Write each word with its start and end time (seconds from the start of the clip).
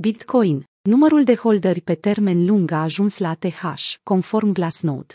Bitcoin, 0.00 0.64
numărul 0.82 1.24
de 1.24 1.34
holderi 1.34 1.80
pe 1.80 1.94
termen 1.94 2.46
lung 2.46 2.70
a 2.70 2.82
ajuns 2.82 3.18
la 3.18 3.28
ATH, 3.28 3.94
conform 4.02 4.52
Glassnode. 4.52 5.14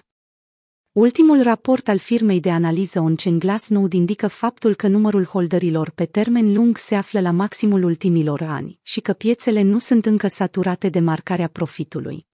Ultimul 0.91 1.41
raport 1.41 1.87
al 1.87 1.97
firmei 1.97 2.39
de 2.39 2.51
analiză 2.51 2.99
on-chain 2.99 3.39
Glassnode 3.39 3.96
indică 3.96 4.27
faptul 4.27 4.75
că 4.75 4.88
numărul 4.88 5.25
holderilor 5.25 5.89
pe 5.89 6.05
termen 6.05 6.54
lung 6.54 6.77
se 6.77 6.96
află 6.96 7.19
la 7.19 7.31
maximul 7.31 7.83
ultimilor 7.83 8.41
ani 8.41 8.79
și 8.81 8.99
că 8.99 9.13
piețele 9.13 9.61
nu 9.61 9.79
sunt 9.79 10.05
încă 10.05 10.27
saturate 10.27 10.90
de 10.90 11.00
marcarea 11.00 11.47
profitului. 11.47 12.26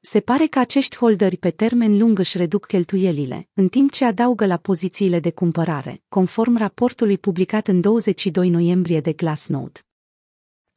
Se 0.00 0.20
pare 0.20 0.46
că 0.46 0.58
acești 0.58 0.96
holderi 0.96 1.36
pe 1.36 1.50
termen 1.50 1.98
lung 1.98 2.18
își 2.18 2.36
reduc 2.36 2.66
cheltuielile, 2.66 3.48
în 3.54 3.68
timp 3.68 3.90
ce 3.90 4.04
adaugă 4.04 4.46
la 4.46 4.56
pozițiile 4.56 5.20
de 5.20 5.30
cumpărare, 5.30 6.02
conform 6.08 6.56
raportului 6.56 7.18
publicat 7.18 7.68
în 7.68 7.80
22 7.80 8.48
noiembrie 8.48 9.00
de 9.00 9.12
Glassnode. 9.12 9.80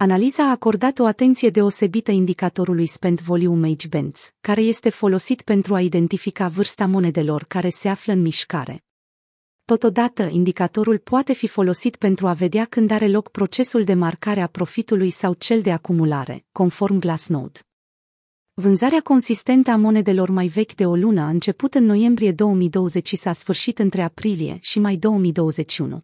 Analiza 0.04 0.44
a 0.44 0.50
acordat 0.50 1.00
o 1.00 1.06
atenție 1.06 1.50
deosebită 1.50 2.12
indicatorului 2.12 2.86
Spend 2.86 3.20
Volume 3.20 3.68
Age 3.68 3.88
Bands, 3.88 4.34
care 4.42 4.62
este 4.62 4.90
folosit 4.90 5.42
pentru 5.42 5.74
a 5.74 5.82
identifica 5.82 6.48
vârsta 6.48 6.86
monedelor 6.86 7.44
care 7.44 7.70
se 7.70 7.90
află 7.90 8.14
în 8.14 8.22
mișcare. 8.22 8.84
Totodată, 9.66 10.24
indicatorul 10.24 10.98
poate 10.98 11.34
fi 11.34 11.48
folosit 11.48 11.96
pentru 11.96 12.28
a 12.28 12.34
vedea 12.34 12.66
când 12.66 12.92
are 12.92 13.08
loc 13.08 13.32
procesul 13.32 13.84
de 13.84 13.94
marcare 13.94 14.42
a 14.42 14.48
profitului 14.48 15.10
sau 15.10 15.34
cel 15.34 15.62
de 15.62 15.72
acumulare, 15.72 16.46
conform 16.52 17.00
Glassnode. 17.00 17.60
Vânzarea 18.54 19.02
consistentă 19.02 19.72
a 19.72 19.76
monedelor 19.76 20.30
mai 20.30 20.48
vechi 20.48 20.76
de 20.76 20.86
o 20.86 20.96
lună 20.96 21.22
a 21.22 21.30
început 21.30 21.74
în 21.74 21.86
noiembrie 21.86 22.32
2020 22.32 23.08
și 23.08 23.16
s-a 23.16 23.34
sfârșit 23.34 23.80
între 23.80 24.02
aprilie 24.02 24.58
și 24.62 24.80
mai 24.80 24.96
2021. 24.96 26.02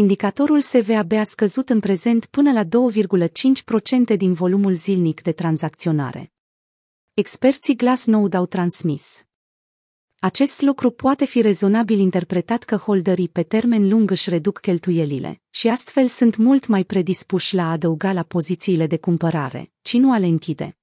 Indicatorul 0.00 0.60
SVAB 0.60 1.12
a 1.12 1.24
scăzut 1.24 1.68
în 1.68 1.80
prezent 1.80 2.26
până 2.26 2.52
la 2.52 2.64
2,5% 2.64 4.16
din 4.16 4.32
volumul 4.32 4.74
zilnic 4.74 5.22
de 5.22 5.32
tranzacționare. 5.32 6.32
Experții 7.14 7.76
Glassnode 7.76 8.36
au 8.36 8.46
transmis. 8.46 9.24
Acest 10.18 10.60
lucru 10.60 10.90
poate 10.90 11.24
fi 11.24 11.40
rezonabil 11.40 11.98
interpretat 11.98 12.62
că 12.62 12.76
holderii 12.76 13.28
pe 13.28 13.42
termen 13.42 13.88
lung 13.88 14.10
își 14.10 14.30
reduc 14.30 14.60
cheltuielile 14.60 15.40
și 15.50 15.68
astfel 15.68 16.06
sunt 16.06 16.36
mult 16.36 16.66
mai 16.66 16.84
predispuși 16.84 17.54
la 17.54 17.62
a 17.62 17.70
adăuga 17.70 18.12
la 18.12 18.22
pozițiile 18.22 18.86
de 18.86 18.98
cumpărare, 18.98 19.72
ci 19.82 19.94
nu 19.94 20.12
a 20.12 20.18
le 20.18 20.26
închide. 20.26 20.76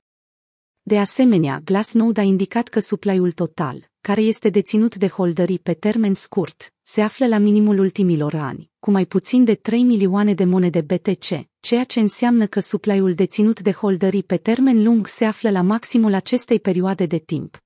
De 0.82 1.00
asemenea, 1.00 1.62
Glassnode 1.64 2.20
a 2.20 2.24
indicat 2.24 2.68
că 2.68 2.80
supply-ul 2.80 3.32
total, 3.32 3.90
care 4.02 4.22
este 4.22 4.50
deținut 4.50 4.96
de 4.96 5.08
holderii 5.08 5.60
pe 5.60 5.74
termen 5.74 6.14
scurt, 6.14 6.74
se 6.82 7.02
află 7.02 7.28
la 7.28 7.38
minimul 7.38 7.80
ultimilor 7.80 8.34
ani, 8.34 8.72
cu 8.88 8.94
mai 8.94 9.06
puțin 9.06 9.44
de 9.44 9.56
3 9.56 9.84
milioane 9.84 10.34
de 10.34 10.44
monede 10.46 10.82
BTC, 10.82 11.48
ceea 11.60 11.84
ce 11.84 12.00
înseamnă 12.00 12.46
că 12.46 12.60
supply-ul 12.60 13.14
deținut 13.14 13.60
de 13.60 13.72
holderii 13.72 14.24
pe 14.24 14.38
termen 14.38 14.84
lung 14.84 15.08
se 15.08 15.26
află 15.26 15.50
la 15.50 15.62
maximul 15.62 16.14
acestei 16.14 16.60
perioade 16.60 17.06
de 17.06 17.18
timp. 17.18 17.64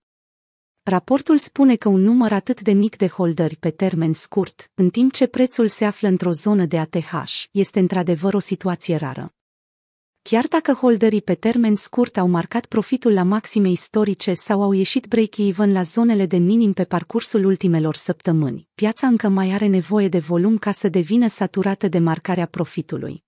Raportul 0.84 1.38
spune 1.38 1.76
că 1.76 1.90
un 1.90 2.02
număr 2.02 2.32
atât 2.32 2.62
de 2.62 2.72
mic 2.72 2.98
de 2.98 3.08
holderi 3.08 3.56
pe 3.56 3.70
termen 3.70 4.14
scurt, 4.14 4.72
în 4.74 4.90
timp 4.90 5.12
ce 5.12 5.28
prețul 5.28 5.68
se 5.68 5.86
află 5.86 6.08
într-o 6.08 6.32
zonă 6.32 6.66
de 6.66 6.78
ATH, 6.78 7.44
este 7.52 7.80
într-adevăr 7.80 8.34
o 8.34 8.40
situație 8.40 8.96
rară. 8.96 9.34
Chiar 10.24 10.48
dacă 10.48 10.74
holderii 10.74 11.22
pe 11.22 11.36
termen 11.36 11.76
scurt 11.76 12.18
au 12.18 12.28
marcat 12.28 12.66
profitul 12.66 13.14
la 13.14 13.24
maxime 13.24 13.70
istorice 13.70 14.34
sau 14.34 14.62
au 14.62 14.72
ieșit 14.72 15.06
break-even 15.06 15.72
la 15.72 15.82
zonele 15.82 16.26
de 16.26 16.38
minim 16.38 16.74
pe 16.74 16.84
parcursul 16.84 17.46
ultimelor 17.46 17.96
săptămâni, 17.96 18.68
piața 18.76 19.08
încă 19.08 19.28
mai 19.30 19.52
are 19.52 19.68
nevoie 19.68 20.08
de 20.08 20.20
volum 20.20 20.58
ca 20.58 20.72
să 20.72 20.90
devină 20.90 21.28
saturată 21.28 21.88
de 21.88 22.00
marcarea 22.00 22.46
profitului. 22.46 23.24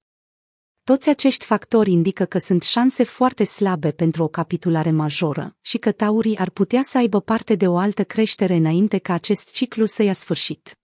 Toți 0.84 1.10
acești 1.10 1.46
factori 1.46 1.92
indică 1.92 2.26
că 2.26 2.38
sunt 2.38 2.64
șanse 2.64 3.04
foarte 3.04 3.44
slabe 3.44 3.92
pentru 3.92 4.24
o 4.24 4.28
capitulare 4.28 4.92
majoră 4.92 5.56
și 5.62 5.78
că 5.78 5.92
taurii 5.92 6.38
ar 6.38 6.50
putea 6.50 6.82
să 6.82 6.98
aibă 6.98 7.22
parte 7.22 7.56
de 7.56 7.68
o 7.68 7.78
altă 7.78 8.04
creștere 8.04 8.56
înainte 8.56 8.98
ca 8.98 9.14
acest 9.14 9.54
ciclu 9.54 9.86
să 9.86 10.04
ia 10.04 10.14
sfârșit. 10.14 10.78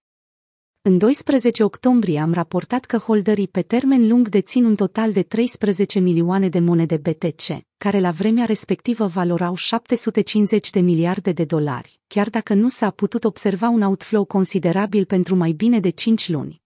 În 0.81 0.97
12 0.97 1.63
octombrie 1.63 2.19
am 2.19 2.33
raportat 2.33 2.85
că 2.85 2.97
holderii 2.97 3.47
pe 3.47 3.61
termen 3.61 4.07
lung 4.07 4.29
dețin 4.29 4.65
un 4.65 4.75
total 4.75 5.11
de 5.11 5.23
13 5.23 5.99
milioane 5.99 6.49
de 6.49 6.59
monede 6.59 6.97
BTC, 6.97 7.43
care 7.77 7.99
la 7.99 8.11
vremea 8.11 8.45
respectivă 8.45 9.05
valorau 9.05 9.55
750 9.55 10.69
de 10.69 10.79
miliarde 10.79 11.31
de 11.31 11.43
dolari, 11.43 11.99
chiar 12.07 12.29
dacă 12.29 12.53
nu 12.53 12.69
s-a 12.69 12.89
putut 12.89 13.23
observa 13.23 13.69
un 13.69 13.81
outflow 13.81 14.25
considerabil 14.25 15.05
pentru 15.05 15.35
mai 15.35 15.51
bine 15.51 15.79
de 15.79 15.89
5 15.89 16.29
luni. 16.29 16.61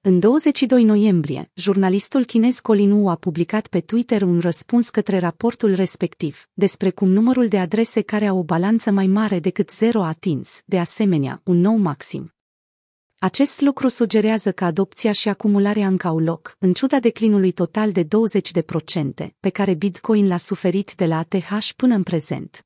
În 0.00 0.18
22 0.18 0.84
noiembrie, 0.84 1.50
jurnalistul 1.54 2.24
chinez 2.24 2.58
Colin 2.60 2.90
Wu 2.90 3.08
a 3.08 3.14
publicat 3.14 3.66
pe 3.66 3.80
Twitter 3.80 4.22
un 4.22 4.40
răspuns 4.40 4.88
către 4.88 5.18
raportul 5.18 5.74
respectiv, 5.74 6.48
despre 6.52 6.90
cum 6.90 7.08
numărul 7.08 7.48
de 7.48 7.58
adrese 7.58 8.00
care 8.00 8.26
au 8.26 8.38
o 8.38 8.42
balanță 8.42 8.90
mai 8.90 9.06
mare 9.06 9.38
decât 9.38 9.70
zero 9.70 10.02
a 10.02 10.08
atins, 10.08 10.62
de 10.64 10.78
asemenea, 10.78 11.40
un 11.44 11.60
nou 11.60 11.76
maxim. 11.76 12.32
Acest 13.22 13.60
lucru 13.60 13.88
sugerează 13.88 14.52
că 14.52 14.64
adopția 14.64 15.12
și 15.12 15.28
acumularea 15.28 15.86
încă 15.86 16.06
au 16.06 16.18
loc, 16.18 16.56
în 16.58 16.72
ciuda 16.72 17.00
declinului 17.00 17.52
total 17.52 17.92
de 17.92 18.04
20% 18.04 18.06
pe 19.40 19.48
care 19.48 19.74
Bitcoin 19.74 20.26
l-a 20.28 20.36
suferit 20.36 20.94
de 20.94 21.06
la 21.06 21.18
ATH 21.18 21.68
până 21.76 21.94
în 21.94 22.02
prezent. 22.02 22.64